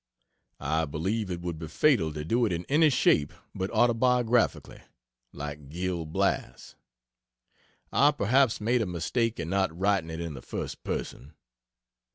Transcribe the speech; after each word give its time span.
I 0.59 0.85
believe 0.85 1.29
it 1.29 1.41
would 1.41 1.59
be 1.59 1.67
fatal 1.67 2.11
to 2.13 2.25
do 2.25 2.43
it 2.47 2.51
in 2.51 2.65
any 2.67 2.89
shape 2.89 3.31
but 3.53 3.69
autobiographically 3.69 4.81
like 5.31 5.69
Gil 5.69 6.07
Blas. 6.07 6.73
I 7.93 8.09
perhaps 8.09 8.59
made 8.59 8.81
a 8.81 8.87
mistake 8.87 9.39
in 9.39 9.47
not 9.51 9.77
writing 9.77 10.09
it 10.09 10.19
in 10.19 10.33
the 10.33 10.41
first 10.41 10.83
person. 10.83 11.33